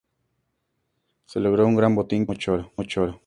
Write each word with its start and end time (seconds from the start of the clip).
Se 1.27 1.39
logró 1.39 1.67
un 1.67 1.75
gran 1.75 1.93
botín, 1.93 2.25
que 2.25 2.33
incluía 2.33 2.71
mucho 2.75 3.03
oro. 3.03 3.19